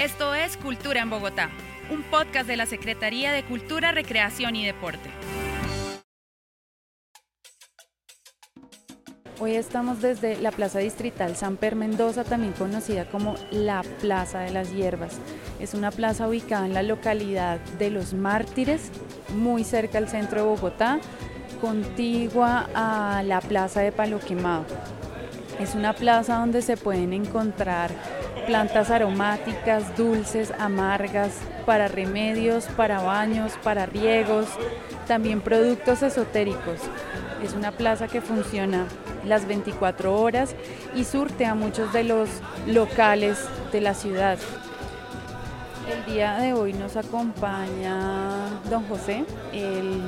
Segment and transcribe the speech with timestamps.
[0.00, 1.50] Esto es Cultura en Bogotá,
[1.90, 5.10] un podcast de la Secretaría de Cultura, Recreación y Deporte.
[9.38, 14.52] Hoy estamos desde la Plaza Distrital San Per Mendoza, también conocida como la Plaza de
[14.52, 15.18] las Hierbas.
[15.60, 18.90] Es una plaza ubicada en la localidad de Los Mártires,
[19.36, 20.98] muy cerca al centro de Bogotá,
[21.60, 24.64] contigua a la Plaza de Palo Quemado.
[25.58, 27.90] Es una plaza donde se pueden encontrar
[28.46, 31.32] plantas aromáticas, dulces, amargas,
[31.66, 34.46] para remedios, para baños, para riegos,
[35.06, 36.80] también productos esotéricos.
[37.42, 38.86] Es una plaza que funciona
[39.24, 40.54] las 24 horas
[40.94, 42.28] y surte a muchos de los
[42.66, 43.38] locales
[43.72, 44.38] de la ciudad.
[45.90, 49.24] El día de hoy nos acompaña don José.
[49.52, 50.00] Él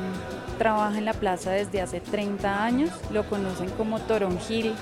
[0.58, 4.74] trabaja en la plaza desde hace 30 años, lo conocen como Toronjil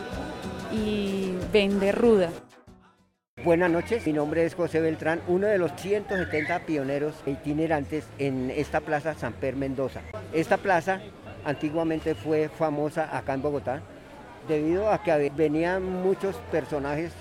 [0.73, 2.31] y vende ruda.
[3.43, 8.81] Buenas noches, mi nombre es José Beltrán, uno de los 170 pioneros itinerantes en esta
[8.81, 10.03] plaza San Per Mendoza.
[10.35, 11.01] Esta plaza
[11.47, 13.81] antiguamente fue famosa acá en Bogotá
[14.47, 17.13] debido a que venían muchos personajes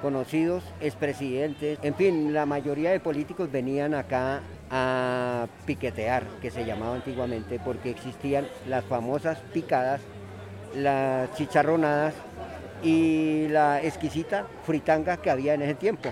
[0.00, 6.94] conocidos, expresidentes, en fin, la mayoría de políticos venían acá a piquetear, que se llamaba
[6.94, 10.00] antiguamente, porque existían las famosas picadas,
[10.76, 12.14] las chicharronadas
[12.82, 16.10] y la exquisita fritanga que había en ese tiempo.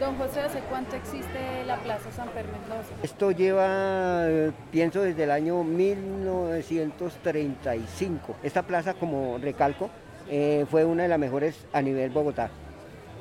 [0.00, 2.90] Don José, ¿hace cuánto existe la Plaza San Mendoza?
[3.02, 4.26] Esto lleva,
[4.72, 8.34] pienso, desde el año 1935.
[8.42, 9.90] Esta plaza, como recalco,
[10.28, 12.50] eh, fue una de las mejores a nivel Bogotá.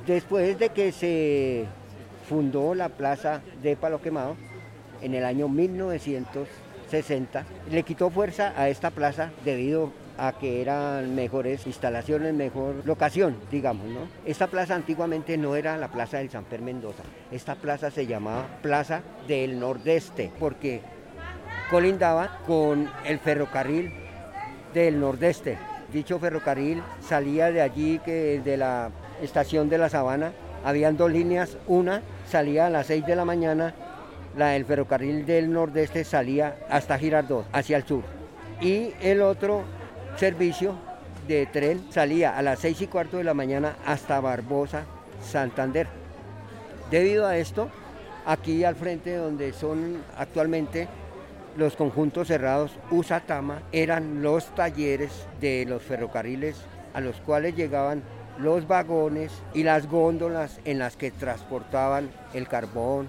[0.07, 1.67] Después de que se
[2.27, 4.35] fundó la Plaza de Palo Quemado,
[5.01, 11.65] en el año 1960, le quitó fuerza a esta plaza debido a que eran mejores
[11.67, 14.01] instalaciones, mejor locación, digamos, ¿no?
[14.25, 18.59] Esta plaza antiguamente no era la plaza del San Per Mendoza, esta plaza se llamaba
[18.61, 20.81] Plaza del Nordeste, porque
[21.69, 23.91] colindaba con el ferrocarril
[24.73, 25.57] del Nordeste.
[25.91, 30.31] Dicho ferrocarril salía de allí, que de la estación de La Sabana,
[30.63, 33.73] habían dos líneas, una salía a las 6 de la mañana,
[34.37, 38.03] la del ferrocarril del Nordeste salía hasta Girardot, hacia el sur,
[38.61, 39.63] y el otro
[40.17, 40.75] servicio
[41.27, 44.83] de tren salía a las seis y cuarto de la mañana hasta Barbosa,
[45.21, 45.87] Santander.
[46.91, 47.69] Debido a esto,
[48.25, 50.87] aquí al frente donde son actualmente
[51.57, 56.57] los conjuntos cerrados Usatama, eran los talleres de los ferrocarriles
[56.93, 58.03] a los cuales llegaban
[58.39, 63.07] los vagones y las góndolas en las que transportaban el carbón,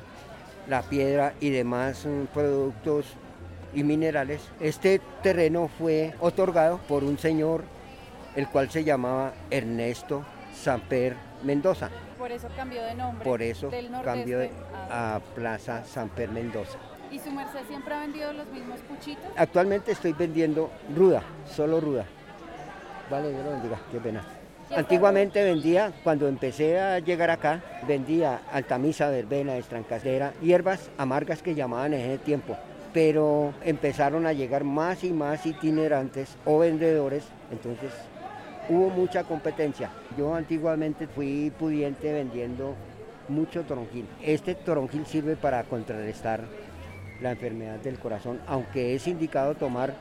[0.68, 3.06] la piedra y demás mm, productos
[3.74, 4.40] y minerales.
[4.60, 7.64] Este terreno fue otorgado por un señor,
[8.36, 10.24] el cual se llamaba Ernesto
[10.54, 11.90] Samper Mendoza.
[12.18, 13.24] Por eso cambió de nombre.
[13.24, 13.70] Por eso
[14.04, 14.38] cambió
[14.90, 16.78] a Plaza Samper Mendoza.
[17.10, 19.24] ¿Y su merced siempre ha vendido los mismos puchitos?
[19.36, 22.06] Actualmente estoy vendiendo ruda, solo ruda.
[23.10, 24.24] Vale, Dios lo bendiga, qué pena.
[24.74, 31.92] Antiguamente vendía, cuando empecé a llegar acá, vendía altamisa, verbena, estrancadera, hierbas amargas que llamaban
[31.92, 32.56] en ese tiempo
[32.94, 37.92] pero empezaron a llegar más y más itinerantes o vendedores, entonces
[38.68, 39.90] hubo mucha competencia.
[40.16, 42.76] Yo antiguamente fui pudiente vendiendo
[43.28, 44.06] mucho toronjil.
[44.22, 46.44] Este toronjil sirve para contrarrestar
[47.20, 49.94] la enfermedad del corazón, aunque es indicado tomar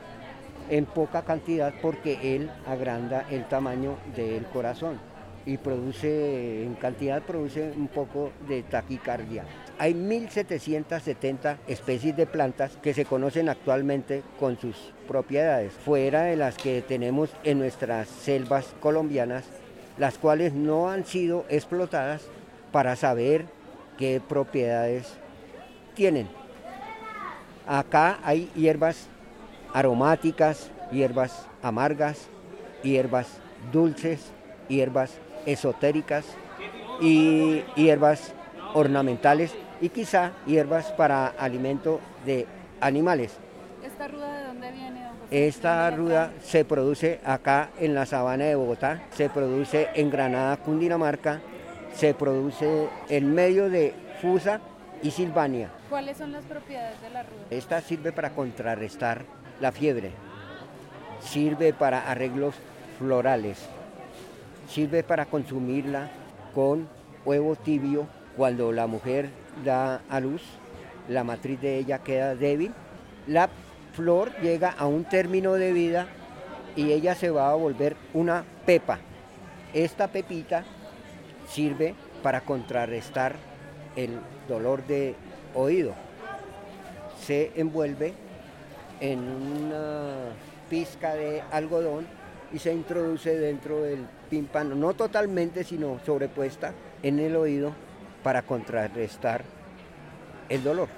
[0.70, 4.98] en poca cantidad porque él agranda el tamaño del corazón
[5.46, 9.44] y produce, en cantidad produce un poco de taquicardia.
[9.76, 14.76] Hay 1.770 especies de plantas que se conocen actualmente con sus
[15.08, 19.44] propiedades, fuera de las que tenemos en nuestras selvas colombianas,
[19.98, 22.22] las cuales no han sido explotadas
[22.70, 23.46] para saber
[23.98, 25.12] qué propiedades
[25.94, 26.28] tienen.
[27.66, 29.08] Acá hay hierbas
[29.72, 32.28] aromáticas, hierbas amargas,
[32.84, 33.26] hierbas
[33.72, 34.20] dulces,
[34.68, 36.24] hierbas esotéricas
[37.00, 38.32] y hierbas
[38.74, 39.52] ornamentales
[39.84, 42.46] y quizá hierbas para alimento de
[42.80, 43.36] animales.
[43.84, 45.02] ¿Esta ruda de dónde viene?
[45.30, 51.42] Esta ruda se produce acá en la sabana de Bogotá, se produce en Granada, Cundinamarca,
[51.94, 53.92] se produce en medio de
[54.22, 54.58] Fusa
[55.02, 55.68] y Silvania.
[55.90, 57.42] ¿Cuáles son las propiedades de la ruda?
[57.50, 59.26] Esta sirve para contrarrestar
[59.60, 60.12] la fiebre,
[61.20, 62.54] sirve para arreglos
[62.98, 63.58] florales,
[64.66, 66.08] sirve para consumirla
[66.54, 66.88] con
[67.26, 69.30] huevo tibio cuando la mujer
[69.64, 70.42] da a luz,
[71.08, 72.72] la matriz de ella queda débil,
[73.26, 73.48] la
[73.94, 76.06] flor llega a un término de vida
[76.76, 78.98] y ella se va a volver una pepa.
[79.72, 80.64] Esta pepita
[81.48, 83.36] sirve para contrarrestar
[83.96, 85.14] el dolor de
[85.54, 85.94] oído.
[87.20, 88.14] Se envuelve
[89.00, 90.12] en una
[90.68, 92.06] pizca de algodón
[92.52, 96.72] y se introduce dentro del tímpano, no totalmente, sino sobrepuesta
[97.02, 97.72] en el oído
[98.24, 99.42] para contrarrestar
[100.48, 100.88] el dolor.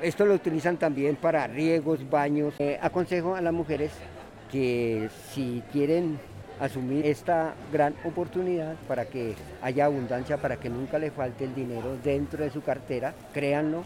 [0.00, 2.54] Esto lo utilizan también para riegos, baños.
[2.60, 3.90] Eh, aconsejo a las mujeres
[4.52, 6.20] que si quieren
[6.60, 11.96] asumir esta gran oportunidad para que haya abundancia, para que nunca le falte el dinero
[12.04, 13.82] dentro de su cartera, créanlo,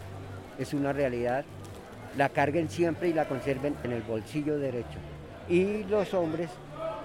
[0.59, 1.45] es una realidad,
[2.17, 4.99] la carguen siempre y la conserven en el bolsillo derecho.
[5.47, 6.49] Y los hombres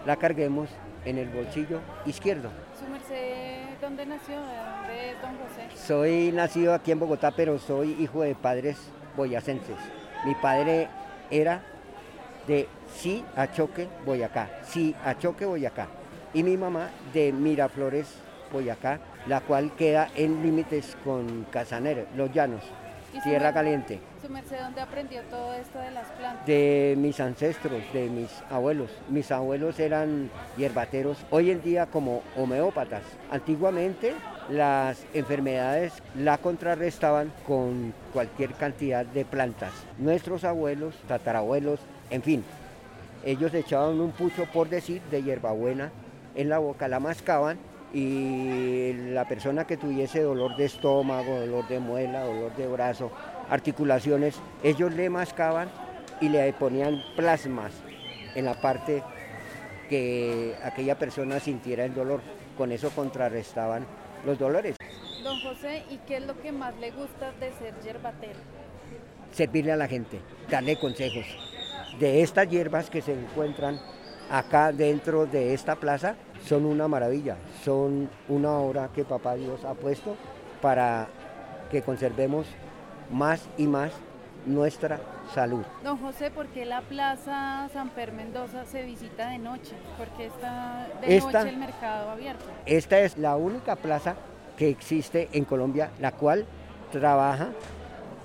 [0.05, 0.69] la carguemos
[1.05, 2.51] en el bolsillo izquierdo.
[2.79, 4.37] ¿Su merced dónde nació?
[4.37, 5.77] ¿De don José?
[5.77, 8.79] Soy nacido aquí en Bogotá, pero soy hijo de padres
[9.17, 9.77] boyacenses.
[10.25, 10.89] Mi padre
[11.31, 11.63] era
[12.47, 14.49] de Sí a Choque, Boyacá.
[14.65, 15.89] Sí a Choque, Boyacá.
[16.33, 18.09] Y mi mamá de Miraflores,
[18.53, 22.63] Boyacá, la cual queda en límites con Casanere, Los Llanos,
[23.23, 24.01] Tierra Caliente.
[24.25, 26.47] ¿Su merced dónde aprendió todo esto de las plantas?
[26.47, 28.89] De mis ancestros, de mis abuelos.
[29.11, 33.03] Mis abuelos eran hierbateros, hoy en día como homeópatas.
[33.31, 34.15] Antiguamente
[34.49, 39.73] las enfermedades la contrarrestaban con cualquier cantidad de plantas.
[39.99, 42.45] Nuestros abuelos, tatarabuelos, en fin,
[43.27, 45.91] ellos echaban un pucho, por decir, de hierbabuena
[46.35, 47.59] en la boca, la mascaban
[47.93, 53.13] y la persona que tuviese dolor de estómago, dolor de muela, dolor de brazo,
[53.51, 55.69] articulaciones, ellos le mascaban
[56.21, 57.73] y le ponían plasmas
[58.35, 59.03] en la parte
[59.89, 62.21] que aquella persona sintiera el dolor.
[62.57, 63.87] Con eso contrarrestaban
[64.25, 64.77] los dolores.
[65.23, 68.39] Don José, ¿y qué es lo que más le gusta de ser yerbatero?
[69.33, 71.27] Servirle a la gente, darle consejos.
[71.99, 73.81] De estas hierbas que se encuentran
[74.31, 79.75] acá dentro de esta plaza, son una maravilla, son una obra que Papá Dios ha
[79.75, 80.17] puesto
[80.61, 81.09] para
[81.71, 82.47] que conservemos
[83.11, 83.93] más y más
[84.47, 85.01] nuestra
[85.35, 85.65] salud.
[85.83, 89.75] Don José, ¿por qué la Plaza San Per Mendoza se visita de noche?
[89.97, 92.45] ¿Por qué está de noche el mercado abierto?
[92.67, 94.17] Esta es la única plaza
[94.57, 96.47] que existe en Colombia, la cual
[96.93, 97.49] trabaja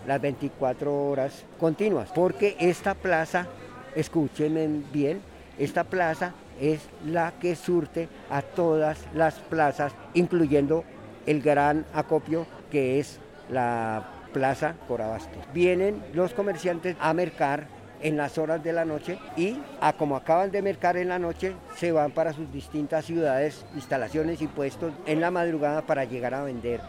[0.05, 3.47] las 24 horas continuas, porque esta plaza,
[3.95, 5.21] escuchen bien,
[5.57, 10.83] esta plaza es la que surte a todas las plazas, incluyendo
[11.25, 15.37] el gran acopio que es la Plaza Corabasto.
[15.53, 17.67] Vienen los comerciantes a mercar
[18.01, 21.55] en las horas de la noche y a como acaban de mercar en la noche
[21.75, 26.43] se van para sus distintas ciudades, instalaciones y puestos en la madrugada para llegar a
[26.43, 26.81] vender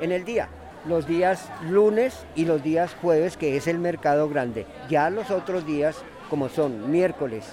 [0.00, 0.48] en el día.
[0.86, 4.66] Los días lunes y los días jueves que es el mercado grande.
[4.88, 7.44] Ya los otros días como son miércoles,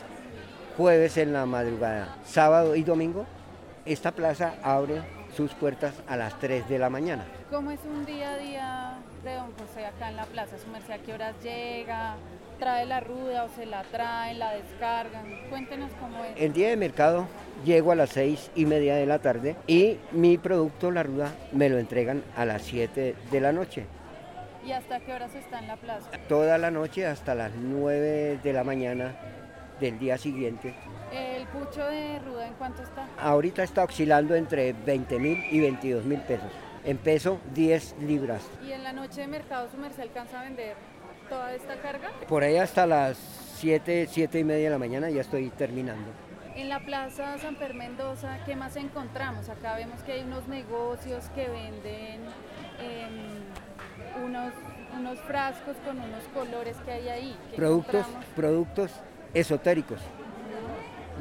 [0.78, 3.26] jueves en la madrugada, sábado y domingo,
[3.86, 5.02] esta plaza abre
[5.36, 7.26] sus puertas a las 3 de la mañana.
[7.50, 8.95] ¿Cómo es un día a día
[9.26, 10.58] de don José acá en la plaza?
[10.58, 12.16] ¿Su merced a qué horas llega?
[12.60, 15.26] ¿Trae la ruda o se la traen, la descargan?
[15.50, 16.40] Cuéntenos cómo es.
[16.40, 17.28] El día de mercado
[17.66, 21.70] llego a las seis y media de la tarde y mi producto, la ruda, me
[21.70, 23.86] lo entregan a las 7 de la noche.
[24.66, 26.10] ¿Y hasta qué horas está en la plaza?
[26.30, 29.16] Toda la noche hasta las 9 de la mañana
[29.80, 30.74] del día siguiente.
[31.12, 33.08] ¿El pucho de ruda en cuánto está?
[33.20, 36.52] Ahorita está oscilando entre 20 mil y 22 mil pesos.
[36.86, 38.44] En peso, 10 libras.
[38.64, 40.76] ¿Y en la noche de mercado su merced alcanza a vender
[41.28, 42.12] toda esta carga?
[42.28, 43.18] Por ahí hasta las
[43.56, 46.12] 7, 7 y media de la mañana ya estoy terminando.
[46.56, 49.50] En la plaza San Per Mendoza, ¿qué más encontramos?
[49.50, 52.22] Acá vemos que hay unos negocios que venden
[52.80, 54.54] em, unos,
[54.96, 57.38] unos frascos con unos colores que hay ahí.
[57.56, 58.92] Productos, productos
[59.34, 60.00] esotéricos,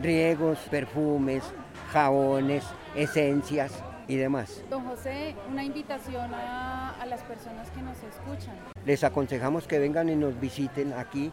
[0.02, 1.42] riegos, perfumes,
[1.90, 3.73] jabones, esencias
[4.08, 4.62] y demás.
[4.70, 8.56] Don José, una invitación a, las personas que nos escuchan.
[8.87, 11.30] Les aconsejamos que vengan y nos visiten aquí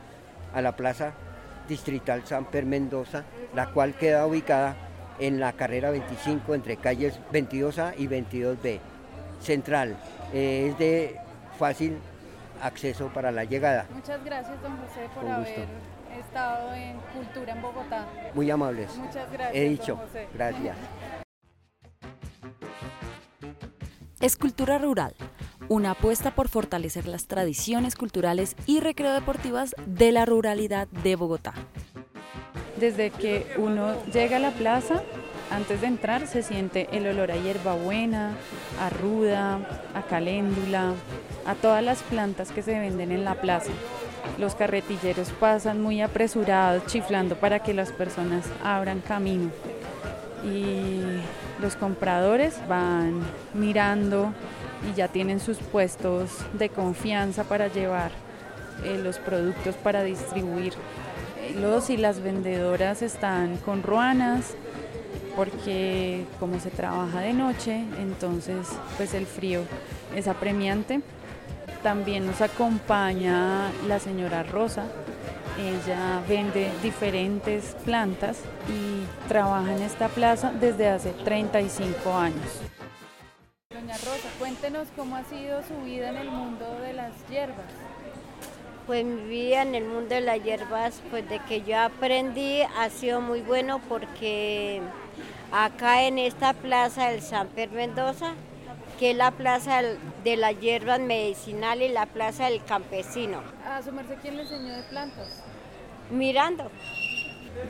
[0.54, 1.13] a la Plaza
[1.68, 3.24] Distrital San Per Mendoza,
[3.56, 4.75] la cual queda ubicada
[5.20, 8.80] en la carrera 25 entre calles 22A y 22B.
[9.40, 9.96] Central,
[10.34, 11.16] eh, es de
[11.58, 11.98] fácil
[12.62, 13.86] acceso para la llegada.
[13.94, 15.68] Muchas gracias, don José, por haber
[16.20, 18.06] estado en Cultura en Bogotá.
[18.34, 18.96] Muy amables.
[18.98, 19.56] Muchas gracias.
[19.56, 20.00] He dicho.
[20.34, 20.75] Gracias.
[24.22, 25.16] Escultura rural,
[25.68, 31.56] una apuesta por fortalecer las tradiciones culturales y recreo deportivas de la ruralidad de Bogotá.
[32.80, 35.01] Desde que uno llega a la plaza,
[35.50, 38.36] antes de entrar se siente el olor a hierbabuena,
[38.80, 39.56] a ruda,
[39.96, 40.94] a caléndula,
[41.48, 43.72] a todas las plantas que se venden en la plaza.
[44.38, 49.50] Los carretilleros pasan muy apresurados, chiflando para que las personas abran camino.
[50.46, 51.01] Y
[51.62, 53.22] los compradores van
[53.53, 54.34] mirando
[54.89, 58.12] y ya tienen sus puestos de confianza para llevar
[58.84, 60.74] eh, los productos para distribuir.
[61.39, 64.56] Eh, los y las vendedoras están con ruanas
[65.36, 69.62] porque como se trabaja de noche, entonces pues el frío
[70.15, 71.01] es apremiante.
[71.84, 74.86] También nos acompaña la señora Rosa.
[75.60, 78.39] Ella vende diferentes plantas
[78.70, 82.62] y trabaja en esta plaza desde hace 35 años.
[83.70, 87.65] Doña Rosa, cuéntenos cómo ha sido su vida en el mundo de las hierbas.
[88.88, 92.89] Pues mi vida en el mundo de las hierbas, pues de que yo aprendí ha
[92.89, 94.81] sido muy bueno porque
[95.51, 98.34] acá en esta plaza del San Pedro Mendoza,
[99.00, 99.81] que es la plaza
[100.24, 103.41] de las hierbas medicinales y la plaza del campesino.
[103.82, 105.42] ¿A su merced quién le enseñó de plantas?
[106.12, 106.70] Mirando.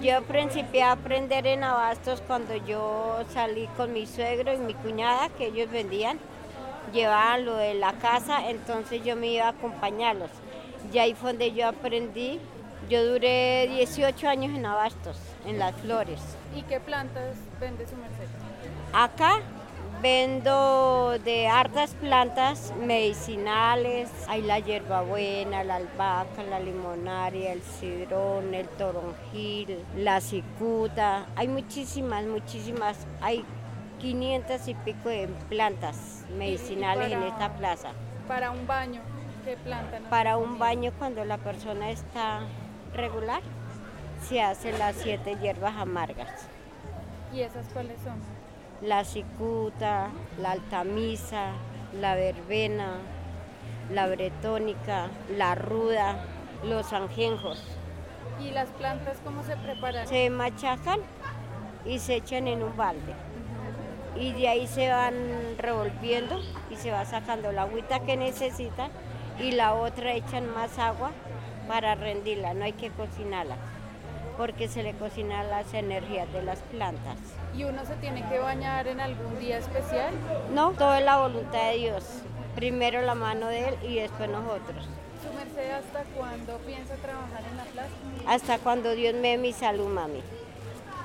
[0.01, 5.30] Yo principié a aprender en abastos cuando yo salí con mi suegro y mi cuñada,
[5.30, 6.20] que ellos vendían,
[6.91, 10.30] llevaban lo de la casa, entonces yo me iba a acompañarlos.
[10.91, 12.41] Y ahí fue donde yo aprendí.
[12.89, 16.20] Yo duré 18 años en abastos, en las flores.
[16.53, 18.27] ¿Y qué plantas vende su merced?
[18.91, 19.39] Acá
[20.01, 28.67] vendo de hartas plantas medicinales, hay la hierbabuena, la albahaca, la limonaria, el cidrón, el
[28.67, 33.46] toronjil, la cicuta, hay muchísimas, muchísimas, hay
[34.00, 37.91] 500 y pico de plantas medicinales en esta plaza.
[38.27, 39.01] Para un baño,
[39.46, 40.00] ¿qué planta?
[40.10, 42.41] Para un baño cuando la persona está
[42.96, 43.43] regular,
[44.27, 46.48] se hacen las siete hierbas amargas.
[47.34, 48.40] ¿Y esas cuáles son?
[48.81, 50.09] La cicuta,
[50.39, 51.51] la altamisa,
[52.00, 52.95] la verbena,
[53.91, 56.25] la bretónica, la ruda,
[56.63, 57.63] los anjenjos.
[58.39, 60.07] ¿Y las plantas cómo se preparan?
[60.07, 61.00] Se machacan
[61.85, 63.13] y se echan en un balde.
[64.15, 65.15] Y de ahí se van
[65.59, 66.39] revolviendo
[66.71, 68.89] y se va sacando la agüita que necesita
[69.39, 71.11] y la otra echan más agua
[71.67, 73.57] para rendirla, no hay que cocinarla
[74.41, 77.15] porque se le cocinan las energías de las plantas.
[77.55, 80.12] ¿Y uno se tiene que bañar en algún día especial?
[80.51, 82.03] No, todo es la voluntad de Dios.
[82.55, 84.83] Primero la mano de Él y después nosotros.
[85.21, 87.89] ¿Su merced hasta cuándo piensa trabajar en la plaza?
[88.25, 90.24] Hasta cuando Dios me dé mi salud, mami.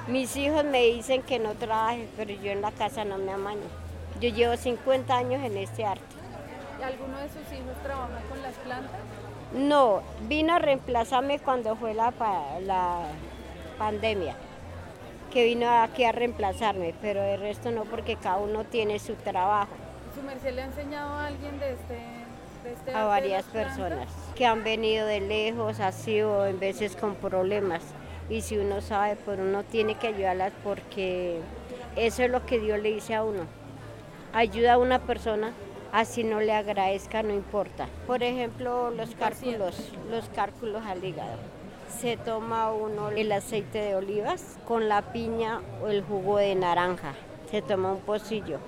[0.06, 3.68] Mis hijos me dicen que no trabaje, pero yo en la casa no me amaño.
[4.18, 6.06] Yo llevo 50 años en este arte.
[6.80, 9.00] ¿Y alguno de sus hijos trabaja con las plantas?
[9.52, 12.12] No, vino a reemplazarme cuando fue la,
[12.62, 13.02] la
[13.78, 14.34] pandemia,
[15.32, 19.72] que vino aquí a reemplazarme, pero el resto no porque cada uno tiene su trabajo.
[20.14, 21.94] ¿Su merced le ha enseñado a alguien de este,
[22.64, 27.14] de este A varias personas que han venido de lejos, así o en veces con
[27.14, 27.82] problemas.
[28.28, 31.40] Y si uno sabe, pues uno tiene que ayudarlas porque
[31.94, 33.42] eso es lo que Dios le dice a uno.
[34.32, 35.52] Ayuda a una persona
[35.92, 37.86] así no le agradezca, no importa.
[38.06, 41.38] Por ejemplo, los cálculos, los cálculos al hígado.
[42.00, 47.14] Se toma uno el aceite de olivas con la piña o el jugo de naranja.
[47.50, 48.58] Se toma un pocillo.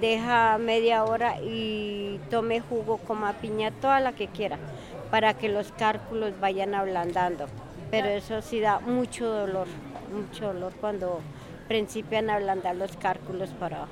[0.00, 4.58] Deja media hora y tome jugo como piña toda la que quiera
[5.10, 7.46] para que los cálculos vayan ablandando.
[7.90, 9.66] Pero eso sí da mucho dolor,
[10.12, 11.20] mucho dolor cuando
[11.66, 13.86] principian a ablandar los cálculos para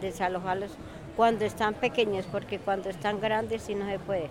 [0.00, 0.70] desalojarlos
[1.16, 4.30] cuando están pequeños, porque cuando están grandes sí no se puede.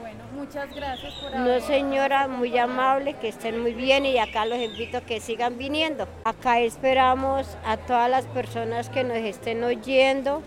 [0.00, 4.58] Bueno, muchas gracias por No, señora, muy amable, que estén muy bien y acá los
[4.58, 6.08] invito a que sigan viniendo.
[6.24, 10.42] Acá esperamos a todas las personas que nos estén oyendo,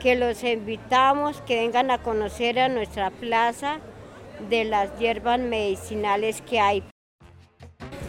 [0.00, 3.78] que los invitamos, que vengan a conocer a nuestra plaza
[4.48, 6.82] de las hierbas medicinales que hay.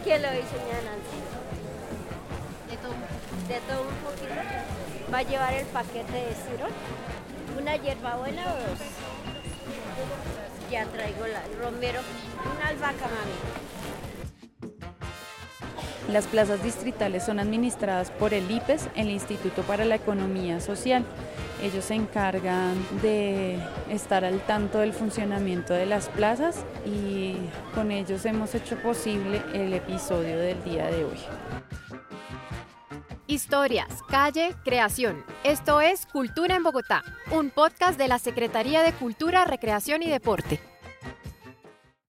[0.04, 1.16] ¿Qué lo dice, Nancy?
[2.70, 2.94] De todo,
[3.48, 3.95] de todo
[5.12, 6.70] va a llevar el paquete de cirón,
[7.60, 8.78] una hierbabuena o dos.
[10.70, 12.00] Ya traigo la romero,
[12.56, 13.66] una albahaca, mami.
[16.12, 21.04] Las plazas distritales son administradas por el IPES, el Instituto para la Economía Social.
[21.62, 23.58] Ellos se encargan de
[23.90, 27.34] estar al tanto del funcionamiento de las plazas y
[27.74, 31.18] con ellos hemos hecho posible el episodio del día de hoy.
[33.28, 35.24] Historias, calle, creación.
[35.42, 37.02] Esto es Cultura en Bogotá,
[37.32, 40.60] un podcast de la Secretaría de Cultura, Recreación y Deporte.